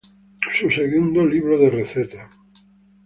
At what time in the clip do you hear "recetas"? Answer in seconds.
1.69-2.27